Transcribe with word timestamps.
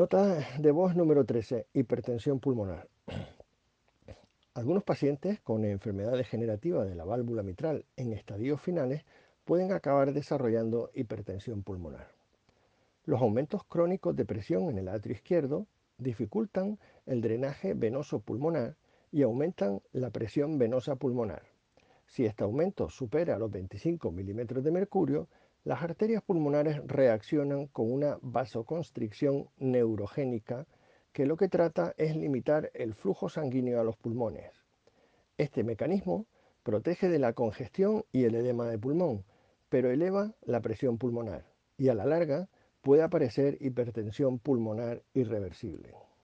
Nota 0.00 0.46
de 0.58 0.70
voz 0.70 0.96
número 0.96 1.26
13, 1.26 1.66
hipertensión 1.74 2.40
pulmonar. 2.40 2.88
Algunos 4.54 4.82
pacientes 4.82 5.40
con 5.40 5.62
enfermedad 5.66 6.16
degenerativa 6.16 6.86
de 6.86 6.94
la 6.94 7.04
válvula 7.04 7.42
mitral 7.42 7.84
en 7.98 8.14
estadios 8.14 8.62
finales 8.62 9.04
pueden 9.44 9.72
acabar 9.72 10.14
desarrollando 10.14 10.90
hipertensión 10.94 11.62
pulmonar. 11.62 12.08
Los 13.04 13.20
aumentos 13.20 13.62
crónicos 13.64 14.16
de 14.16 14.24
presión 14.24 14.70
en 14.70 14.78
el 14.78 14.88
atrio 14.88 15.16
izquierdo 15.16 15.66
dificultan 15.98 16.78
el 17.04 17.20
drenaje 17.20 17.74
venoso 17.74 18.20
pulmonar 18.20 18.76
y 19.12 19.20
aumentan 19.20 19.82
la 19.92 20.08
presión 20.08 20.56
venosa 20.56 20.96
pulmonar. 20.96 21.42
Si 22.06 22.24
este 22.24 22.42
aumento 22.42 22.88
supera 22.88 23.38
los 23.38 23.50
25 23.50 24.10
milímetros 24.12 24.64
de 24.64 24.70
mercurio, 24.70 25.28
las 25.64 25.82
arterias 25.82 26.22
pulmonares 26.22 26.80
reaccionan 26.86 27.66
con 27.66 27.92
una 27.92 28.18
vasoconstricción 28.22 29.48
neurogénica 29.58 30.66
que 31.12 31.26
lo 31.26 31.36
que 31.36 31.48
trata 31.48 31.94
es 31.98 32.16
limitar 32.16 32.70
el 32.74 32.94
flujo 32.94 33.28
sanguíneo 33.28 33.80
a 33.80 33.84
los 33.84 33.96
pulmones. 33.96 34.52
Este 35.36 35.64
mecanismo 35.64 36.26
protege 36.62 37.08
de 37.08 37.18
la 37.18 37.32
congestión 37.32 38.04
y 38.12 38.24
el 38.24 38.34
edema 38.34 38.68
de 38.68 38.78
pulmón, 38.78 39.24
pero 39.68 39.90
eleva 39.90 40.34
la 40.42 40.60
presión 40.60 40.98
pulmonar 40.98 41.44
y 41.76 41.88
a 41.88 41.94
la 41.94 42.04
larga 42.04 42.48
puede 42.82 43.02
aparecer 43.02 43.56
hipertensión 43.60 44.38
pulmonar 44.38 45.02
irreversible. 45.14 45.94